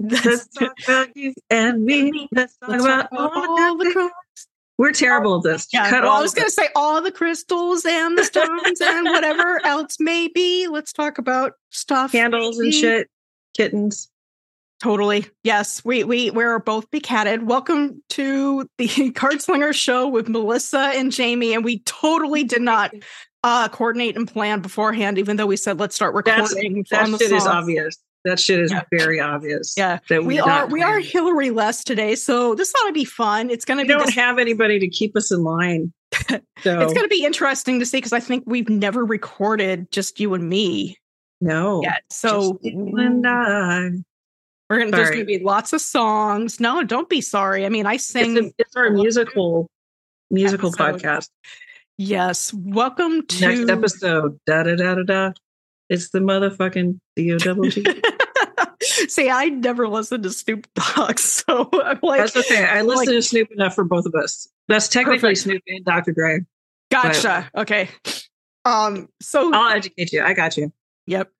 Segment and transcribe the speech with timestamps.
[0.00, 2.28] Let's talk about you and me.
[2.30, 4.14] Let's talk Let's about about all the cards.
[4.78, 5.66] We're terrible at this.
[5.72, 8.80] Yeah, Cut well, all I was going to say all the crystals and the stones
[8.80, 10.68] and whatever else may be.
[10.68, 12.12] Let's talk about stuff.
[12.12, 13.08] candles and shit,
[13.56, 14.08] kittens.
[14.80, 15.26] Totally.
[15.42, 17.42] Yes, we we we're both becatted.
[17.42, 22.94] Welcome to the Card Slinger Show with Melissa and Jaymi, and we totally did not
[23.42, 27.10] uh coordinate and plan beforehand, even though we said let's start That's, recording that on
[27.10, 27.96] the shit is obvious.
[28.24, 28.82] That shit is Yeah.
[28.90, 29.74] very obvious.
[29.76, 30.98] Yeah, that we are we are.
[31.00, 33.48] Hillary less today, so this ought to be fun.
[33.50, 35.92] It's going to We be don't dis- have anybody to keep us in line.
[36.64, 40.18] So it's going to be interesting to see because I think we've never recorded just
[40.18, 40.96] you and me
[41.40, 41.82] no.
[41.82, 42.02] yet.
[42.10, 43.26] So and mm.
[43.28, 44.02] I.
[44.68, 46.58] we're gonna there's going to be lots of songs.
[46.58, 47.64] No, don't be sorry.
[47.64, 48.36] I mean, I sing.
[48.36, 49.68] It's, a, it's our musical
[50.32, 51.00] musical Episode.
[51.00, 51.28] podcast.
[51.96, 54.40] yes, welcome to Next episode.
[54.46, 55.32] Da da da da da.
[55.88, 57.84] It's the motherfucking D O double G.
[59.08, 62.64] See, I never listened to Snoop Dogg, so I'm like, That's okay.
[62.64, 64.48] I listen like- to Snoop enough for both of us.
[64.68, 65.38] That's technically Perfect.
[65.40, 66.12] Snoop and Dr.
[66.12, 66.40] Dre.
[66.90, 67.50] gotcha.
[67.56, 67.88] Okay.
[68.64, 69.08] Um.
[69.22, 70.22] So, I'll educate you.
[70.22, 70.72] I got you.
[71.06, 71.30] yep.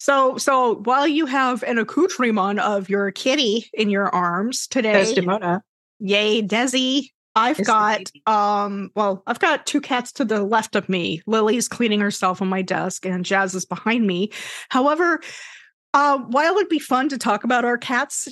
[0.00, 5.62] So, so while you have an accoutrement of your kitty in your arms today, Desdemona.
[5.98, 7.10] yay, Desi.
[7.34, 11.22] I've It's the got um well, I've got two cats to the left of me.
[11.26, 14.30] Lily's cleaning herself on my desk and Jazz is behind me.
[14.70, 15.20] However,
[15.98, 18.28] uh while it'd be fun to talk about our cats,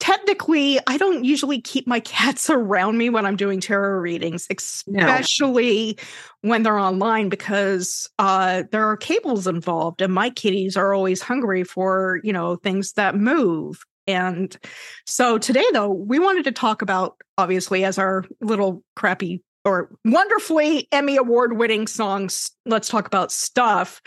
[0.00, 5.98] technically I don't usually keep my cats around me when I'm doing tarot readings, especially
[6.42, 11.64] when they're online because uh there are cables involved and my kitties are always hungry
[11.64, 13.84] for, you know, things that move.
[14.06, 14.56] And
[15.06, 20.88] so today, though, we wanted to talk about, obviously, as our little crappy or wonderfully
[20.92, 24.00] Emmy award winning songs, let's talk about stuff.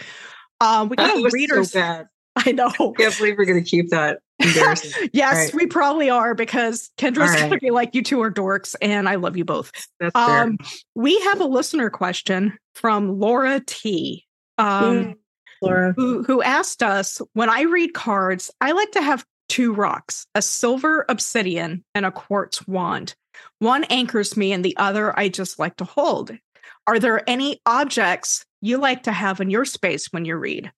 [0.59, 1.71] Uh, we got That a readers.
[1.71, 2.05] so.
[2.45, 2.67] I know.
[2.67, 4.19] I can't believe we're going to keep that.
[4.43, 5.53] Yes, Right.
[5.53, 9.07] we probably are because Kendra's All going to be like, you two are dorks, and
[9.07, 9.71] I love you both.
[9.99, 10.43] That's fair.
[10.43, 10.57] Um,
[10.95, 14.25] we have a listener question from Laura T.
[14.57, 15.13] Um,
[15.61, 15.93] Laura.
[15.95, 20.41] who who asked us when I read cards, I like to have two rocks, a
[20.41, 23.13] silver obsidian and a quartz wand.
[23.59, 26.31] One anchors me and the other I just like to hold.
[26.87, 30.71] Are there any objects you like to have in your space when you read?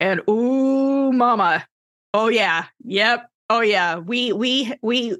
[0.00, 1.66] And ooh mama.
[2.14, 2.64] Oh yeah.
[2.84, 3.28] Yep.
[3.50, 3.98] Oh yeah.
[3.98, 5.16] We we we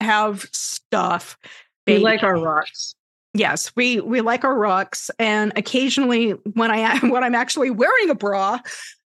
[0.00, 1.36] have stuff.
[1.86, 2.94] We like our rocks.
[3.34, 8.14] Yes, we we like our rocks, and occasionally when I when I'm actually wearing a
[8.14, 8.60] bra,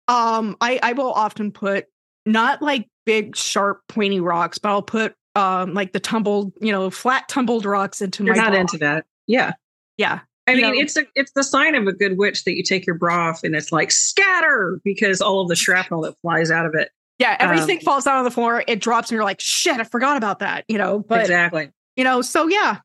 [0.08, 1.86] um, I I will often put
[2.26, 6.90] not like big sharp pointy rocks, but I'll put um like the tumbled you know
[6.90, 8.60] flat tumbled rocks into You're my not bra.
[8.62, 9.06] into that.
[9.26, 9.54] Yeah.
[9.98, 12.64] yeah I mean, know- it's a it's the sign of a good witch that you
[12.64, 16.52] take your bra off and it's like scatter because all of the shrapnel that flies
[16.52, 16.90] out of it.
[17.20, 19.84] yeah everything Um, falls out on the floor, it drops, and you're like shit, I
[19.84, 21.00] forgot about that, you know.
[21.00, 21.70] But exactly.
[21.96, 22.78] you know so yeah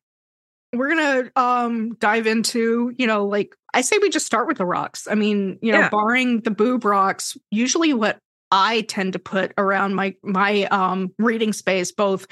[0.74, 4.66] we're gonna um dive into you know like i say we just start with the
[4.66, 5.88] rocks i mean you know Yeah.
[5.88, 8.18] barring the boob rocks usually what
[8.50, 12.26] i tend to put around my my um reading space both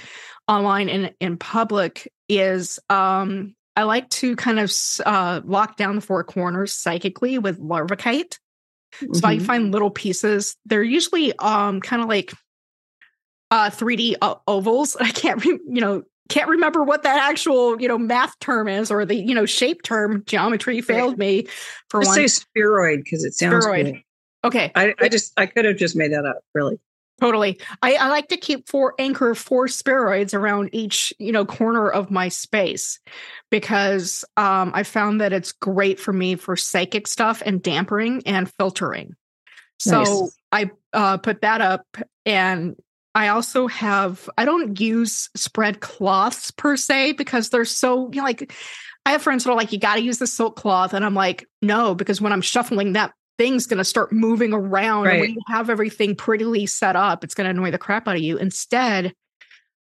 [0.49, 4.73] online and in public is um i like to kind of
[5.07, 8.39] uh lock down the four corners psychically with larvikite
[9.15, 9.43] so I Mhm.
[9.43, 10.55] find little pieces.
[10.67, 12.35] They're usually um kind of like
[13.51, 14.97] uh 3D o- ovals.
[15.01, 18.91] I can't re- you know can't remember what that actual you know math term is
[18.91, 20.25] or the you know shape term.
[20.27, 21.47] Geometry failed me
[21.89, 22.17] for Just one.
[22.17, 23.87] say spheroid because it sounds Spheroid.
[23.95, 24.49] cool.
[24.51, 26.41] okay, I, I just I could have just made that up.
[26.55, 26.79] Really.
[27.23, 27.61] Totally.
[27.83, 32.11] I, I like to keep four anchor four spheroids around each you know corner of
[32.11, 32.99] my space
[33.51, 38.53] because um I found that it's great for me for psychic stuff and dampering and
[38.53, 39.15] filtering.
[39.79, 40.39] So Nice.
[40.51, 41.87] I uh, put that up,
[42.27, 42.77] and
[43.15, 44.29] I also have.
[44.37, 48.53] I don't use spread cloths per se because they're so you know, like.
[49.05, 51.15] I have friends that are like, "You got to use the silk cloth," and I'm
[51.15, 55.31] like, "No," because when I'm shuffling, that thing's going to start moving around, and when
[55.31, 58.37] you have everything prettily set up, it's going to annoy the crap out of you.
[58.39, 59.13] Instead,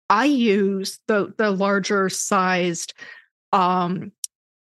[0.10, 2.94] I use the the larger sized
[3.54, 4.12] um,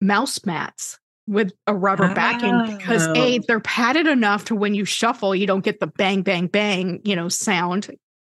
[0.00, 3.42] mouse mats with a rubber backing because a Oh.
[3.46, 7.14] they're padded enough to when you shuffle you don't get the bang bang bang you
[7.14, 7.88] know sound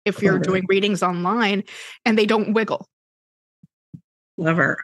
[0.05, 0.43] if you're it.
[0.43, 1.63] doing readings online
[2.05, 2.87] and they don't wiggle.
[4.41, 4.77] Her.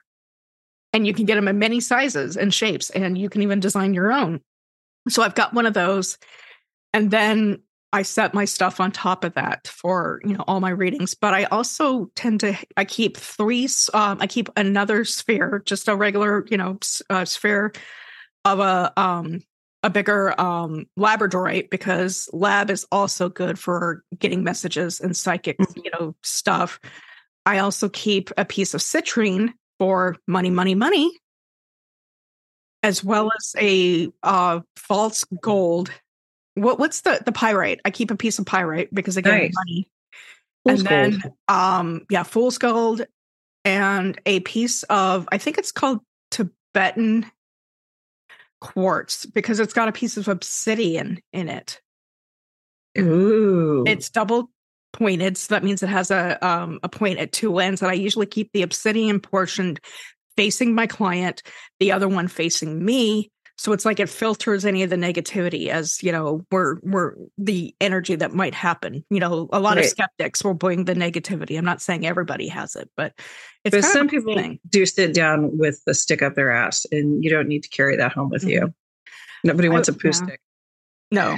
[0.93, 3.93] And you can get them in many sizes and shapes, and you can even design
[3.93, 4.41] your own.
[5.09, 6.17] So I've got one of those.
[6.93, 7.61] And then
[7.93, 11.13] I set my stuff on top of that for you know all my readings.
[11.13, 13.67] But I also tend to I keep three.
[13.93, 17.73] Um, I keep another sphere, just a regular you know uh, sphere
[18.45, 19.41] of a um
[19.83, 25.91] a bigger um labradorite because lab is also good for getting messages and psychic you
[25.91, 26.79] know stuff.
[27.45, 31.11] I also keep a piece of citrine for money, money, money,
[32.83, 35.91] as well as a uh false gold.
[36.55, 37.79] What what's the the pyrite?
[37.85, 39.53] I keep a piece of pyrite because again Nice.
[39.53, 39.87] money.
[40.65, 41.33] Fool's and then gold.
[41.47, 43.05] um yeah, fool's gold
[43.63, 45.99] and a piece of I think it's called
[46.31, 47.25] Tibetan
[48.59, 51.81] quartz because it's got a piece of obsidian in it.
[52.97, 53.83] Ooh.
[53.87, 54.49] It's double
[54.93, 57.81] pointed, so that means it has a um a point at two ends.
[57.81, 59.77] And I usually keep the obsidian portion
[60.35, 61.43] facing my client,
[61.79, 63.31] the other one facing me.
[63.57, 67.75] So it's like it filters any of the negativity as you know, we're we're the
[67.79, 69.05] energy that might happen.
[69.11, 71.59] You know, a lot of skeptics will bring the negativity.
[71.59, 73.13] I'm not saying everybody has it, but
[73.63, 74.59] it's but some people thing.
[74.67, 77.97] do sit down with the stick up their ass, and you don't need to carry
[77.97, 78.49] that home with mm-hmm.
[78.49, 78.73] you.
[79.43, 80.11] Nobody wants a poo yeah.
[80.11, 80.41] stick.
[81.11, 81.37] No.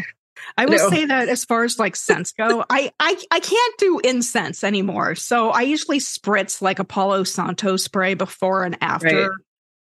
[0.58, 0.90] I will No.
[0.90, 5.16] say that as far as like scents go, I, I I can't do incense anymore.
[5.16, 9.40] So I usually spritz like a Palo Santo spray before and after Right.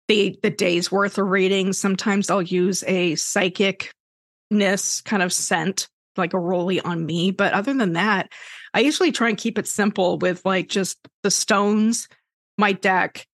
[0.08, 1.78] the the day's worth of readings.
[1.78, 7.30] Sometimes I'll use a psychicness kind of scent, like a rolly on me.
[7.30, 8.30] But other than that,
[8.74, 12.08] I usually try and keep it simple with like just the stones,
[12.56, 13.26] my deck,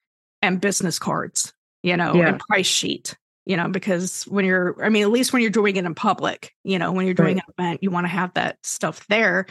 [0.42, 2.28] and business cards, you know, Yeah.
[2.28, 3.16] and price sheet
[3.46, 6.54] you know, because when you're, I mean, at least when you're doing it in public,
[6.64, 7.44] you know, when you're doing Right.
[7.46, 9.46] an event, you want to have that stuff there.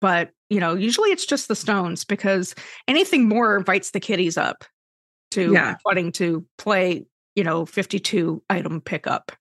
[0.00, 2.54] But, you know, usually it's just the stones because
[2.86, 4.64] anything more invites the kiddies up
[5.32, 5.76] to Yeah.
[5.84, 9.32] wanting to play, you know, 52 item pickup.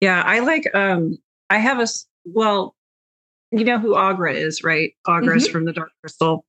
[0.00, 0.64] Yeah, I like.
[0.74, 1.18] Um,
[1.50, 1.86] I have a,
[2.24, 2.74] well,
[3.52, 4.94] you know who Aughra is, right?
[5.06, 6.44] Aughra is from the Dark Crystal.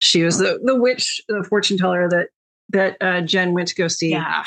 [0.00, 2.28] She was the the witch, the fortune teller that
[2.68, 4.10] that uh, Jen went to go see.
[4.10, 4.44] Yeah.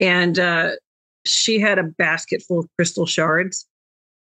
[0.00, 0.72] And uh,
[1.24, 3.66] she had a basket full of crystal shards.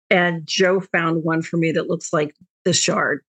[0.10, 3.22] And Joe found one for me that looks like the shard,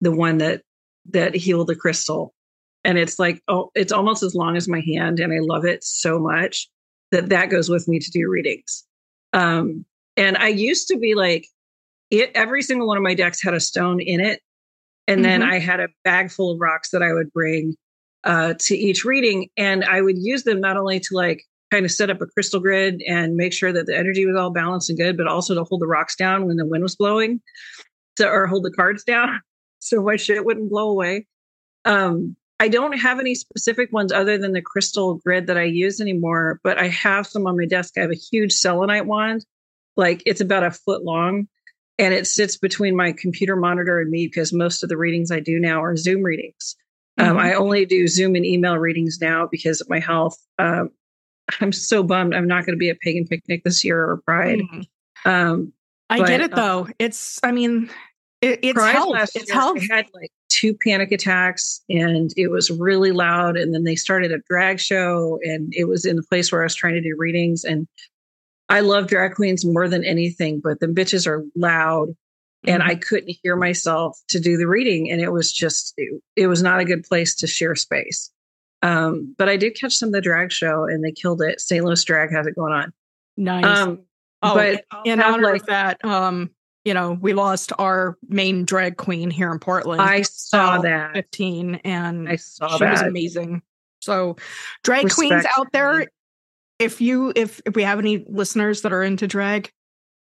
[0.00, 0.62] the one that
[1.10, 2.34] that healed the crystal.
[2.84, 5.84] And it's like oh, it's almost as long as my hand, and I love it
[5.84, 6.68] so much
[7.12, 8.84] that that goes with me to do readings.
[9.32, 9.84] Um,
[10.16, 11.46] and I used to be like,
[12.10, 14.40] it every single one of my decks had a stone in it,
[15.06, 15.52] and then Mhm.
[15.52, 17.76] I had a bag full of rocks that I would bring
[18.24, 21.90] uh, to each reading, and I would use them not only to like kind of
[21.90, 24.98] set up a crystal grid and make sure that the energy was all balanced and
[24.98, 27.40] good, but also to hold the rocks down when the wind was blowing,
[28.18, 29.40] so or hold the cards down
[29.78, 31.26] so my shit wouldn't blow away.
[31.84, 36.00] Um, I don't have any specific ones other than the crystal grid that I use
[36.00, 37.94] anymore, but I have some on my desk.
[37.98, 39.44] I have a huge selenite wand,
[39.96, 41.48] like it's about a foot long,
[41.98, 45.40] and it sits between my computer monitor and me because most of the readings I
[45.40, 46.76] do now are Zoom readings.
[47.18, 47.40] Um, Mhm.
[47.40, 50.36] I only do Zoom and email readings now because of my health.
[50.58, 50.90] Um,
[51.60, 54.58] I'm so bummed I'm not going to be at Pagan Picnic this year or Pride.
[54.60, 54.86] Mhm.
[55.24, 55.72] Um,
[56.10, 56.88] I But, get it uh, though.
[56.98, 57.90] It's, I mean,
[58.40, 59.30] it, it's Pride health.
[59.34, 59.78] It's year, health.
[59.90, 63.56] I had like two panic attacks and it was really loud.
[63.56, 66.64] And then they started a drag show and it was in the place where I
[66.64, 67.64] was trying to do readings.
[67.64, 67.86] And
[68.68, 72.08] I love drag queens more than anything, but the bitches are loud
[72.66, 72.86] and Mhm.
[72.86, 75.10] I couldn't hear myself to do the reading.
[75.10, 78.30] And it was just, it, it was not a good place to share space.
[78.82, 81.60] Um, but I did catch some of the drag show and they killed it.
[81.60, 81.84] St.
[81.84, 82.92] Louis drag has it going on.
[83.36, 83.64] nice.
[83.64, 84.00] Um,
[84.42, 86.50] Oh, but in honor like- of that, um,
[86.84, 90.00] you know, we lost our main drag queen here in Portland.
[90.00, 91.14] I saw that.
[91.14, 93.62] 15 and I saw she was amazing.
[94.02, 94.36] So
[94.84, 96.06] drag Respect queens out there,
[96.78, 99.72] if you if if we have any listeners that are into drag,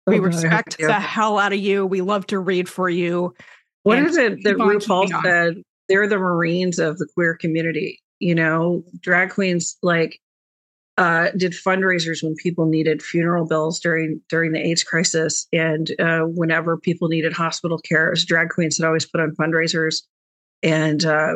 [0.08, 1.86] we Oh, God, I hope respect the hell out of you.
[1.86, 3.36] We love to read for you.
[3.84, 5.62] What is it that RuPaul said?
[5.88, 8.00] They're the Marines of the queer community.
[8.26, 10.20] You know, drag queens like
[10.98, 16.22] uh, did fundraisers when people needed funeral bills during during the AIDS crisis, and uh,
[16.22, 20.02] whenever people needed hospital care, drag queens that always put on fundraisers.
[20.64, 21.34] And uh,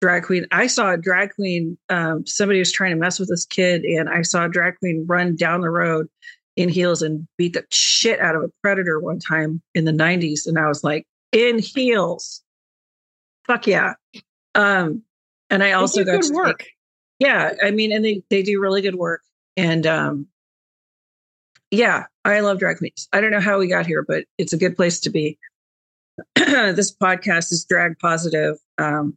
[0.00, 1.76] drag queen, I saw a drag queen.
[1.88, 5.06] Um, somebody was trying to mess with this kid, and I saw a drag queen
[5.08, 6.06] run down the road
[6.54, 10.46] in heels and beat the shit out of a predator one time in the 90s
[10.46, 12.42] and i was like in heels
[13.44, 13.94] fuck yeah
[14.54, 15.02] um
[15.54, 16.66] and i also got good to work.
[17.18, 19.22] yeah i mean and they they do really good work
[19.56, 20.26] and um
[21.70, 24.58] yeah i love drag queens i don't know how we got here but it's a
[24.58, 25.38] good place to be
[26.36, 28.56] this podcast is drag positive.
[28.78, 29.16] Um,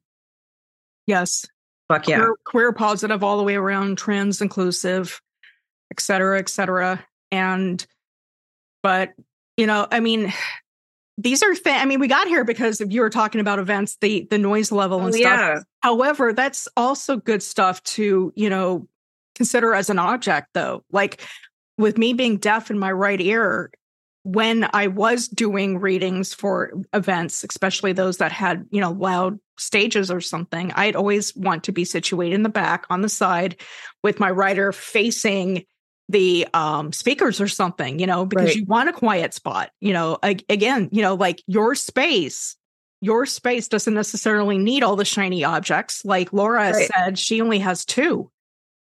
[1.06, 1.46] yes.
[1.88, 2.18] Fuck yeah.
[2.18, 5.22] Queer, queer positive all the way around, trans inclusive,
[5.92, 7.04] et cetera, et cetera.
[7.32, 7.86] And,
[8.84, 9.14] but,
[9.56, 10.34] you know, I mean,
[11.18, 13.98] these are things, I mean, we got here because if you were talking about events,
[14.02, 15.40] the the noise level oh, and Oh, stuff.
[15.40, 15.60] yeah.
[15.82, 18.88] However, that's also good stuff to, you know,
[19.36, 20.84] consider as an object though.
[20.92, 21.22] Like
[21.78, 23.72] with me being deaf in my right ear,
[24.24, 30.12] when I was doing readings for events, especially those that had, you know, loud stages
[30.12, 33.60] or something, I'd always want to be situated in the back on the side
[34.04, 35.66] with my writer facing
[36.10, 38.56] the um speakers or something, you know, because Right.
[38.56, 42.56] you want a quiet spot, you know, a- again, you know, like your space
[43.02, 46.04] your space doesn't necessarily need all the shiny objects.
[46.04, 46.90] Like Laura Right.
[46.96, 48.32] said, she only has two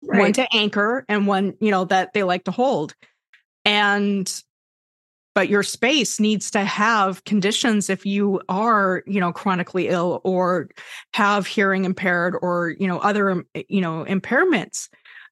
[0.01, 2.95] one to anchor and one, you know, that they like to hold.
[3.65, 4.33] And
[5.35, 10.69] but your space needs to have conditions if you are, you know, chronically ill or
[11.15, 14.89] have hearing impaired or, you know, other, um, you know, impairments.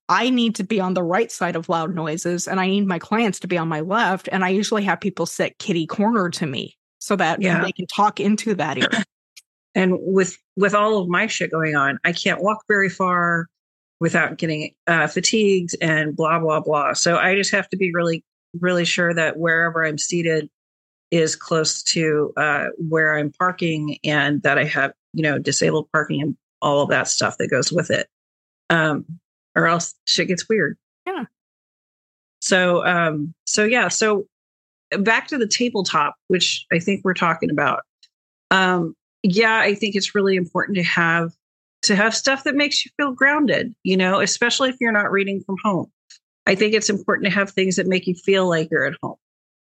[0.09, 2.99] I need to be on the right side of loud noises and I need my
[2.99, 4.29] clients to be on my left.
[4.33, 7.63] And I usually have people sit kitty corner to me so that Yeah.
[7.63, 8.89] they can talk into that ear.
[9.75, 13.47] and with with all of my shit going on i can't walk very far
[14.01, 18.25] without getting uh, fatigued and blah blah blah so i just have to be really
[18.61, 20.49] really sure that wherever i'm seated
[21.11, 26.21] is close to uh, where i'm parking and that i have you know disabled parking
[26.23, 28.09] and all of that stuff that goes with it
[28.71, 29.05] um
[29.57, 30.77] or else shit gets weird.
[31.07, 31.25] Yeah.
[32.41, 34.27] so um so yeah so
[34.99, 37.81] back to the tabletop which i think we're talking about.
[38.51, 41.33] Um yeah i think it's really important to have
[41.83, 45.43] to have stuff that makes you feel grounded you know especially if you're not reading
[45.45, 45.91] from home.
[46.47, 49.17] I think it's important to have things that make you feel like you're at home.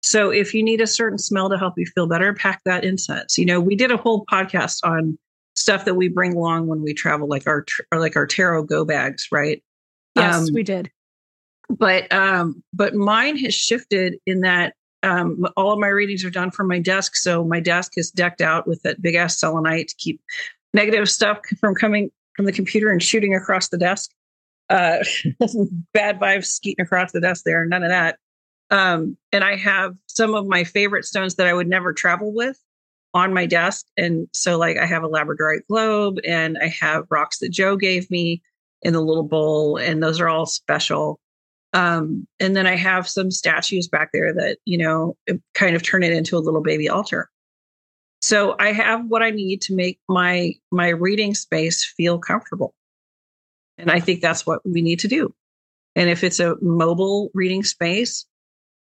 [0.03, 3.39] So if you need a certain smell to help you feel better pack that incense.
[3.39, 5.19] You know we did a whole podcast on
[5.55, 8.65] stuff that we bring along when we travel like our tr- or like our tarot
[8.65, 9.63] go bags right
[10.17, 10.91] Yes, Um, we did.
[11.71, 16.51] but um but mine has shifted in that um all of my readings are done
[16.51, 19.95] from my desk so my desk is decked out with that big ass selenite to
[19.97, 20.21] keep
[20.75, 24.11] negative stuff from coming from the computer and shooting across the desk
[24.71, 24.99] uh
[25.95, 28.19] bad vibes skeeting across the desk there none of that
[28.71, 32.59] um and i have some of my favorite stones that i would never travel with
[33.15, 37.39] on my desk and so like i have a labradorite globe and i have rocks
[37.39, 38.43] that joe gave me
[38.83, 41.21] in the little bowl and those are all special
[41.73, 45.17] um, and then I have some statues back there that, you know,
[45.55, 47.31] kind of turn it into a little baby altar.
[48.21, 52.75] So I have what I need to make my my reading space feel comfortable.
[53.79, 55.35] And I think that's what we need to do.
[55.97, 58.27] And if it's a mobile reading space,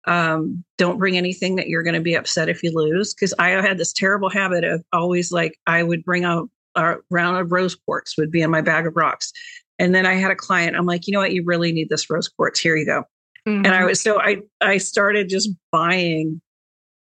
[0.05, 3.13] um, don't bring anything that you're going to be upset if you lose.
[3.13, 6.43] Cause I had this terrible habit of always like, I would bring a,
[6.75, 9.33] a round of rose quartz would be in my bag of rocks.
[9.79, 11.33] And then I had a client, I'm like, you know what?
[11.33, 12.59] You really need this rose quartz.
[12.59, 13.03] Here you go.
[13.45, 13.87] And I Mhm.
[13.87, 16.41] was so I I started just buying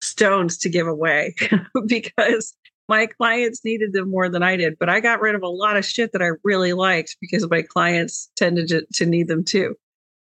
[0.02, 1.34] stones to give away
[1.86, 2.56] because
[2.88, 4.78] my clients needed them more than I did.
[4.78, 7.62] But I got rid of a lot of shit that I really liked because my
[7.62, 9.76] clients tended to, to need them too.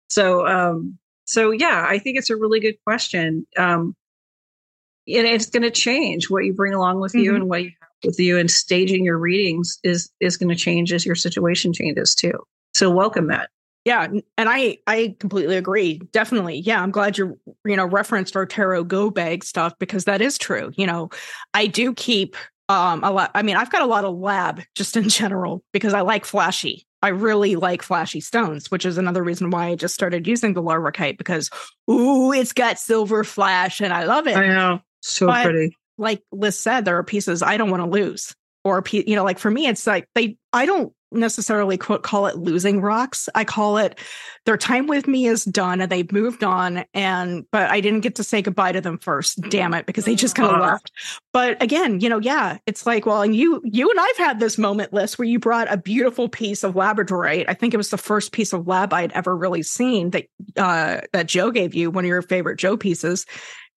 [0.10, 3.46] So um so yeah, I think it's a really good question.
[3.58, 3.96] Um
[5.08, 7.36] and it's going to change what you bring along with you Mhm.
[7.36, 10.94] and what you have with you and staging your readings is is going to change
[10.94, 12.34] as your situation changes too.
[12.74, 13.50] So welcome that.
[13.86, 16.00] Yeah, and I I completely agree.
[16.12, 16.60] Definitely.
[16.60, 20.38] Yeah, I'm glad you you know referenced our tarot go bag stuff because that is
[20.38, 20.72] true.
[20.75, 21.10] You know,
[21.54, 22.36] I do keep
[22.70, 25.94] um a lot I mean, I've got a lot of lab just in general because
[25.94, 26.86] I like flashy.
[27.01, 30.63] I really like flashy stones, which is another reason why I just started using the
[30.63, 31.50] larvikite because
[31.89, 34.36] ooh, it's got silver flash and I love it.
[34.36, 34.82] I know.
[35.01, 35.75] So But- pretty.
[35.98, 38.36] Like Liz said, there are pieces I don't want to lose.
[38.63, 42.38] Or, you know, like for me, it's like they, I don't necessarily quote call it
[42.38, 43.30] losing rocks.
[43.34, 43.98] I call it
[44.46, 46.84] their time with me is done and they've moved on.
[46.94, 49.39] And, but I didn't get to say goodbye to them first.
[49.50, 50.92] Damn it, because they just kind of left.
[51.32, 54.58] But again, you know, yeah, it's like, well, and you, you and I've had this
[54.58, 57.46] moment, Liz, where you brought a beautiful piece of labradorite.
[57.48, 60.25] I think it was the first piece of lab I'd ever really seen that,
[60.58, 63.25] uh, that Joe gave you, one of your favorite Joe pieces.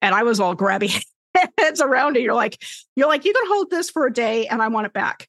[0.03, 0.91] And I was all grabbing
[1.59, 2.23] heads around it.
[2.23, 2.63] You're like,
[2.97, 5.29] you're like, you can hold this for a day and I want it back.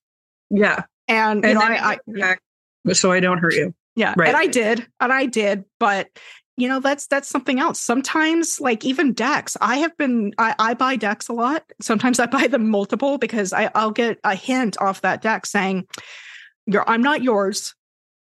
[0.50, 0.84] Yeah.
[1.08, 1.98] And, you know, I,
[2.86, 3.74] I so I don't hurt you.
[3.96, 4.30] yeah, Right.
[4.30, 6.08] and I did, and I did, but
[6.58, 7.80] you know, that's that's something else.
[7.80, 11.63] Sometimes, like even decks, I have been I, I buy decks a lot.
[11.82, 15.88] Sometimes I buy them multiple because I, I'll get a hint off that deck saying,
[16.65, 17.74] "You're I'm not yours.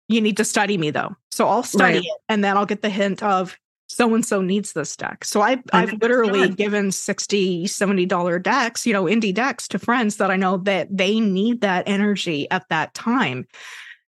[0.09, 2.05] You need to study me though." So I'll study Right.
[2.05, 3.57] it, and then I'll get the hint of
[3.89, 5.25] so and so needs this deck.
[5.25, 10.31] So I, I've literally given 60 $70 decks, you know, indie decks to friends that
[10.31, 13.47] I know that they need that energy at that time.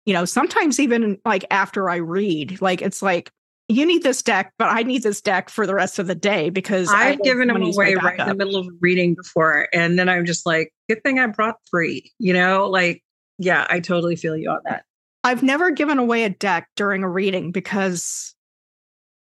[0.05, 3.31] You know, sometimes even like after I read, like it's like,
[3.69, 6.49] you need this deck, but I need this deck for the rest of the day
[6.49, 9.69] because I've given them away right in the middle of reading before.
[9.71, 13.03] And then I'm just like, good thing I brought three, you know, like,
[13.37, 14.83] yeah, I totally feel you on that.
[15.23, 18.33] I've never given away a deck during a reading because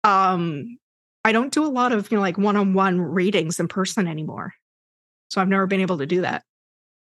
[0.05, 0.77] um
[1.25, 4.53] I don't do a lot of, you know, like one-on-one readings in person anymore.
[5.31, 6.43] So I've never been able to do that.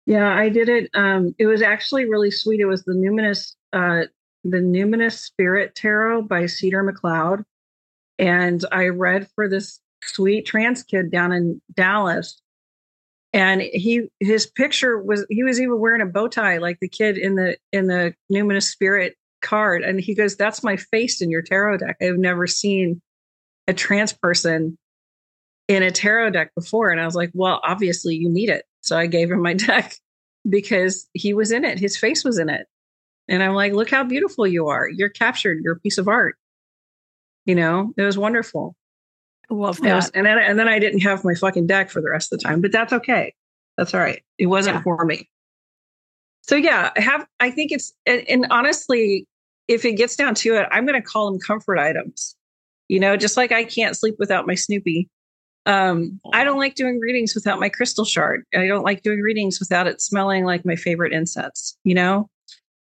[0.06, 0.88] Yeah, I did it.
[0.94, 2.60] Um, it was actually really sweet.
[2.60, 4.06] It was the Numinous uh
[4.42, 7.44] the Numinous Spirit Tarot by Cedar McLeod.
[8.18, 12.40] And I read for this sweet trans kid down in Dallas.
[13.32, 17.18] And he his picture was he was even wearing a bow tie like the kid
[17.18, 19.82] in the in the Numinous Spirit card.
[19.82, 21.96] And he goes, That's my face in your tarot deck.
[22.00, 23.00] I've never seen
[23.68, 24.76] a trans person
[25.68, 26.90] in a tarot deck before.
[26.90, 28.64] And I was like, Well, obviously you need it.
[28.80, 29.94] So I gave him my deck
[30.48, 31.78] because he was in it.
[31.78, 32.66] His face was in it.
[33.28, 34.88] And I'm like, look how beautiful you are.
[34.88, 35.58] You're captured.
[35.62, 36.36] You're a piece of art.
[37.44, 38.74] You know, it was wonderful.
[39.50, 39.94] Love that.
[39.94, 42.38] Was, and then, and then I didn't have my fucking deck for the rest of
[42.38, 43.34] the time, but that's okay.
[43.76, 44.22] That's all right.
[44.38, 44.82] It wasn't yeah.
[44.82, 45.28] for me.
[46.42, 49.26] So yeah, I have, I think it's, and, and honestly,
[49.68, 52.36] if it gets down to it, I'm going to call them comfort items.
[52.88, 55.08] You know, just like I can't sleep without my Snoopy.
[55.66, 58.44] Um, I don't like doing readings without my crystal shard.
[58.54, 62.30] I don't like doing readings without it smelling like my favorite incense, you know?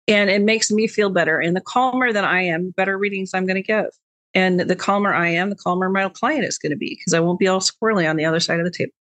[0.07, 1.39] and it makes me feel better.
[1.39, 3.87] And the calmer that I am, better readings I'm going to give.
[4.33, 7.19] And the calmer I am, the calmer my client is going to be because I
[7.19, 8.93] won't be all squirrely on the other side of the table.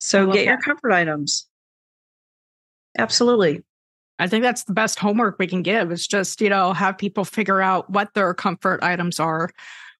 [0.00, 0.44] So get that.
[0.46, 1.46] your comfort items.
[2.96, 3.62] Absolutely.
[4.18, 7.24] I think that's the best homework we can give is just, you know, have people
[7.24, 9.50] figure out what their comfort items are,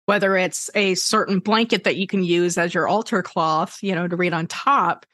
[0.06, 4.08] whether it's a certain blanket that you can use as your altar cloth, you know,
[4.08, 5.06] to read on top,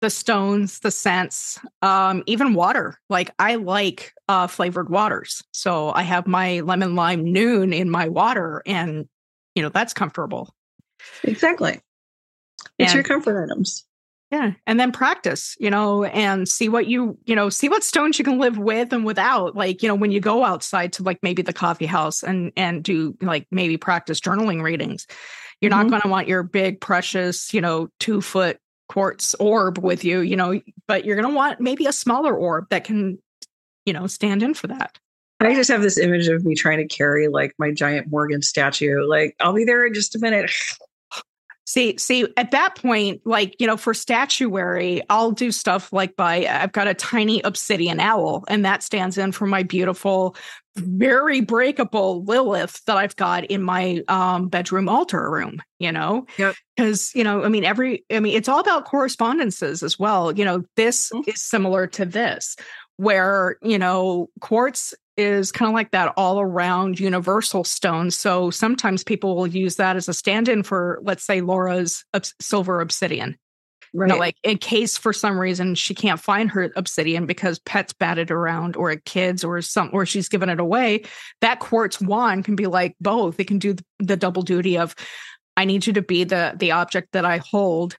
[0.00, 2.98] the stones, the scents, um, even water.
[3.08, 5.42] Like I like uh, flavored waters.
[5.52, 9.08] So I have my lemon lime Nuun in my water and
[9.54, 10.54] you know, that's comfortable.
[11.24, 11.80] Exactly.
[12.78, 13.84] It's and, your comfort items.
[14.32, 14.52] Yeah.
[14.66, 18.24] And then practice, you know, and see what you, you know, see what stones you
[18.24, 19.54] can live with and without.
[19.54, 22.82] Like, you know, when you go outside to like maybe the coffee house and and
[22.82, 25.06] do like maybe practice journaling readings,
[25.60, 25.82] you're mm-hmm.
[25.82, 30.20] not going to want your big, precious, you know, two foot quartz orb with you,
[30.20, 33.18] you know, but you're going to want maybe a smaller orb that can,
[33.84, 34.98] you know, stand in for that.
[35.40, 39.04] I just have this image of me trying to carry like my giant Morgan statue.
[39.06, 40.50] Like, I'll be there in just a minute.
[41.72, 46.44] See, see, at that point, like, you know, for statuary, I'll do stuff like by
[46.44, 50.36] I've got a tiny obsidian owl, and that stands in for my beautiful,
[50.76, 56.26] very breakable Lilith that I've got in my um, bedroom altar room, you know?
[56.76, 60.30] Because, you know, I mean, every, I mean, it's all about correspondences as well.
[60.30, 61.30] You know, this mm-hmm.
[61.30, 62.54] is similar to this,
[62.98, 68.10] where, you know, quartz is kind of like that all around universal stone.
[68.10, 72.04] So sometimes people will use that as a stand in for, let's say, Laura's
[72.40, 73.36] silver obsidian.
[73.94, 74.08] Right.
[74.08, 77.92] You know, like in case for some reason she can't find her obsidian because pets
[77.92, 81.02] batted around or kids or some or she's given it away,
[81.42, 83.38] that quartz wand can be like both.
[83.38, 84.94] It can do the double duty of
[85.58, 87.98] I need you to be the the object that I hold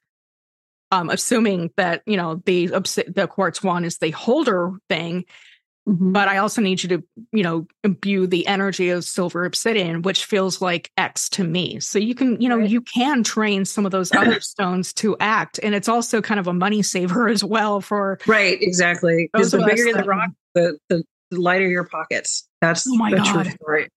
[0.93, 5.25] um, assuming that you know the the quartz wand is the holder thing
[5.87, 6.13] Mm-hmm.
[6.13, 10.25] But I also need you to, you know, imbue the energy of silver obsidian, which
[10.25, 11.79] feels like X to me.
[11.81, 12.69] So you can, you know, right.
[12.69, 15.59] you can train some of those other stones to act.
[15.61, 19.29] And it's also kind of a money saver as well for Right, exactly.
[19.31, 22.47] Because the bigger the rock, the, the lighter your pockets.
[22.61, 23.33] That's oh my the God.
[23.33, 23.89] truth story.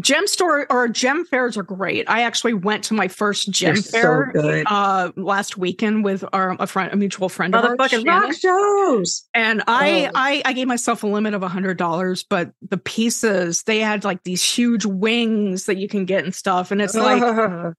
[0.00, 2.10] Gem store or gem fairs are great.
[2.10, 6.56] I actually went to my first gem They're fair so uh, last weekend with our
[6.58, 9.22] a friend, a mutual friend of ours, rock shows.
[9.34, 10.10] And I, oh.
[10.16, 14.04] I, I gave myself a limit of a hundred dollars, but the pieces they had
[14.04, 17.22] like these huge wings that you can get and stuff, and it's like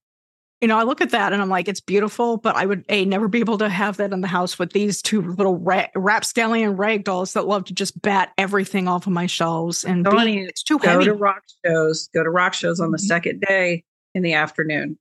[0.61, 3.05] you know, I look at that and I'm like, it's beautiful, but I would a
[3.05, 6.77] never be able to have that in the house with these two little ra- rapscallion
[6.77, 9.83] rag dolls that love to just bat everything off of my shelves.
[9.83, 11.05] And B, it's too go heavy.
[11.05, 12.09] Go to rock shows.
[12.13, 13.05] Go to rock shows on the mm-hmm.
[13.05, 14.97] second day in the afternoon,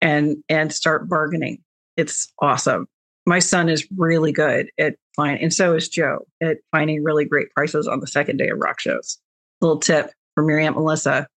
[0.00, 1.62] and and start bargaining.
[1.96, 2.88] It's awesome.
[3.24, 7.50] My son is really good at finding, and so is Joe at finding really great
[7.54, 9.18] prices on the second day of rock shows.
[9.60, 11.28] Little tip from your aunt Melissa: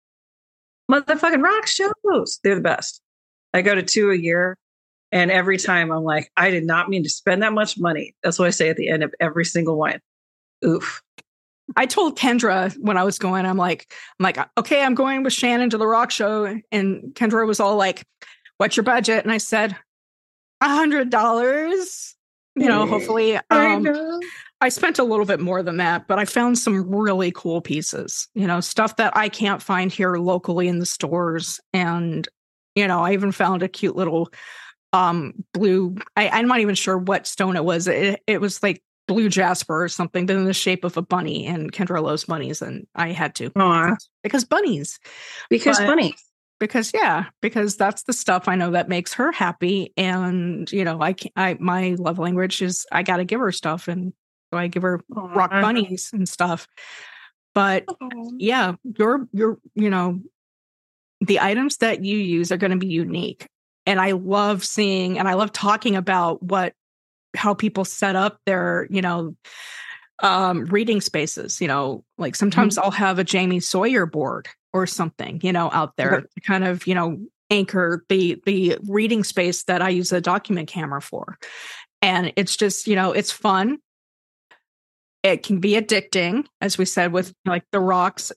[0.90, 2.40] motherfucking rock shows.
[2.42, 3.00] They're the best.
[3.54, 4.56] I go to two a year.
[5.10, 8.14] And every time I'm like, I did not mean to spend that much money.
[8.22, 10.00] That's what I say at the end of every single one.
[10.64, 11.02] Oof.
[11.76, 15.34] I told Kendra when I was going, I'm like, I'm like, okay, I'm going with
[15.34, 16.58] Shannon to the rock show.
[16.70, 18.04] And Kendra was all like,
[18.62, 19.24] What's your budget?
[19.24, 19.76] And I said,
[20.60, 22.14] a hundred dollars.
[22.54, 24.20] You know, hopefully um,
[24.62, 28.28] I spent a little bit more than that, but I found some really cool pieces,
[28.34, 31.60] you know, stuff that I can't find here locally in the stores.
[31.72, 32.26] And,
[32.76, 34.30] you know, I even found a cute little
[34.94, 38.82] um blue I, i'm not even sure what stone it was it, it was like
[39.08, 42.60] blue jasper or something but in the shape of a bunny and kendra loves bunnies
[42.60, 43.96] and i had to Aww.
[44.22, 45.00] because bunnies
[45.48, 46.22] because But- bunnies.
[46.60, 51.02] because yeah because that's the stuff i know that makes her happy and you know
[51.02, 54.12] i i my love language is i gotta give her stuff and
[54.52, 56.68] so i give her rock bunnies and stuff.
[57.54, 57.84] But
[58.38, 60.20] yeah your your you know
[61.20, 63.46] the items that you use are going to be unique.
[63.86, 66.74] And i love seeing and i love talking about what
[67.34, 69.34] how people set up their you know
[70.22, 75.40] um reading spaces you know like sometimes i'll have a jamie sawyer board or something
[75.42, 77.18] you know out there to kind of you know
[77.50, 81.38] anchor the the reading space that i use a document camera for.
[82.00, 83.78] And it's just you know it's fun
[85.22, 88.32] it can be addicting as we said with like the rocks.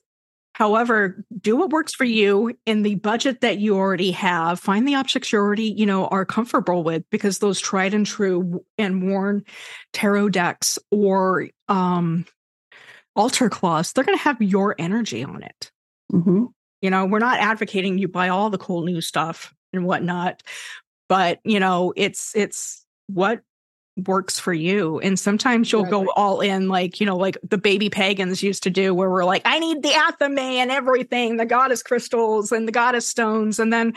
[0.54, 4.58] However do what works for you in the budget that you already have.
[4.58, 8.64] Find the objects you already you know are comfortable with because those tried and true
[8.78, 9.44] and worn
[9.92, 12.24] tarot decks or um
[13.14, 15.70] altar cloths they're going to have your energy on it.
[16.12, 16.48] Mhm.
[16.82, 20.42] you know we're not advocating you buy all the cool new stuff and whatnot
[21.08, 23.40] but you know it's it's what
[24.04, 27.88] works for you and sometimes you'll go all in like you know like the baby
[27.88, 31.82] pagans used to do where we're like i need the athame and everything the goddess
[31.82, 33.94] crystals and the goddess stones and then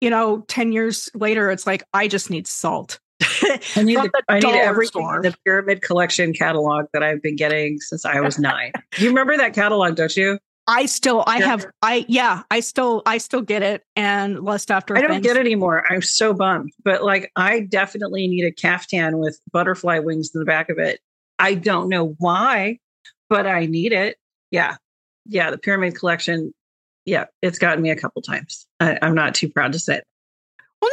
[0.00, 2.98] you know 10 years later it's like i just need salt
[3.76, 5.22] I need, the, the I need everything store.
[5.22, 8.72] the Pyramid Collection catalog that I've been getting since I was nine.
[8.98, 10.38] you remember that catalog, don't you?
[10.66, 11.46] I still i Yeah.
[11.46, 15.22] have i yeah i still i still get it and lust after I don't things.
[15.26, 15.84] get it anymore.
[15.90, 16.72] I'm so bummed.
[16.84, 21.00] But like, I definitely need a caftan with butterfly wings in the back of it.
[21.38, 22.78] I don't know why,
[23.28, 24.16] but I need it.
[24.50, 24.76] Yeah.
[25.26, 25.50] Yeah.
[25.50, 26.52] The Pyramid Collection.
[27.04, 27.26] Yeah.
[27.42, 28.66] It's gotten me a couple times.
[28.80, 30.04] I, I'm not too proud to say it.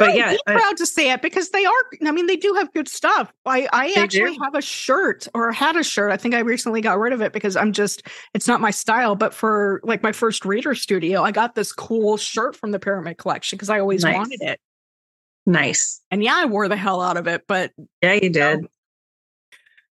[0.00, 1.72] Well, But no, yeah, be I- proud to say it because they are.
[2.06, 3.32] I mean, they do have good stuff.
[3.44, 4.42] I I actually do.
[4.42, 6.10] have a shirt or had a shirt.
[6.12, 8.02] I think I recently got rid of it because I'm just
[8.32, 9.14] it's not my style.
[9.16, 13.18] But for like my first reader studio, I got this cool shirt from the Pyramid
[13.18, 14.14] Collection because I always Nice.
[14.16, 14.60] wanted it.
[15.44, 16.00] Nice.
[16.10, 17.42] And yeah, I wore the hell out of it.
[17.48, 18.60] But Yeah, you did.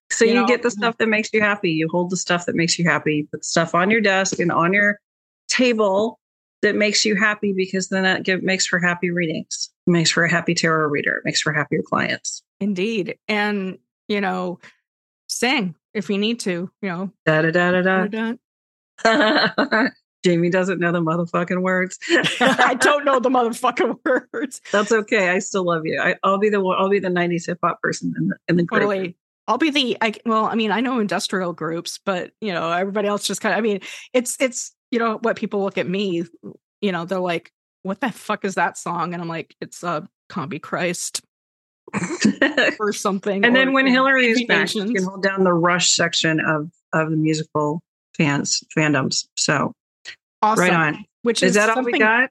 [0.10, 1.72] So You you, know, get the stuff that makes you happy.
[1.72, 3.28] You hold the stuff that makes you happy.
[3.32, 5.00] Put stuff on your desk and on your
[5.50, 6.20] table
[6.62, 9.70] that makes you happy because then that give, makes for happy readings.
[9.88, 11.18] It makes for a happy tarot reader.
[11.18, 12.44] It makes for happier clients.
[12.60, 14.60] indeed, and you know,
[15.28, 16.70] sing if you need to.
[16.82, 19.90] You know, Da da da da da.
[20.26, 21.98] Jaymi doesn't know the motherfucking words.
[22.40, 24.62] I don't know the motherfucking words.
[24.72, 25.30] That's okay.
[25.30, 26.00] I still love you.
[26.00, 26.62] I, I'll be the.
[26.62, 28.82] I'll be the '90s hip hop person in the in the group.
[28.82, 29.18] Totally.
[29.48, 33.08] I'll be the I well, I mean, I know industrial groups, but you know, everybody
[33.08, 33.80] else just kind of I mean,
[34.14, 36.26] it's it's you know what people look at me,
[36.82, 37.52] you know, they're like,
[37.84, 39.14] what the fuck is that song?
[39.14, 41.22] And I'm like, it's a uh, Combichrist
[42.80, 43.44] or something.
[43.44, 46.70] and or, then when Hillary is back, she can hold down the Rush section of
[46.94, 47.82] of the musical
[48.18, 49.28] fans fandoms.
[49.36, 49.74] So
[50.42, 50.62] awesome.
[50.62, 51.06] right on.
[51.24, 52.30] Which Is is, that all we got?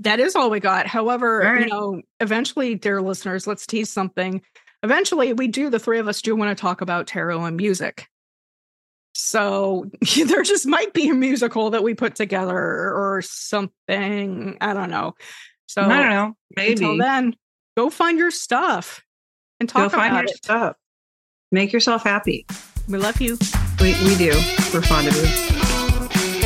[0.00, 0.86] That is all we got.
[0.86, 4.42] However, All you know, eventually, dear listeners, let's tease something.
[4.84, 8.06] Eventually, we do, the three of us do want to talk about tarot and music.
[9.18, 9.90] So
[10.26, 14.56] there just might be a musical that we put together or something.
[14.60, 15.14] I don't know.
[15.66, 16.34] So I don't know.
[16.56, 17.34] until Maybe then,
[17.76, 19.04] go find your stuff
[19.60, 20.44] and go talk find about your it.
[20.44, 20.76] stuff.
[21.50, 22.46] Make yourself happy.
[22.88, 23.36] We love you.
[23.80, 24.32] We we do.
[24.72, 25.57] We're fond of you.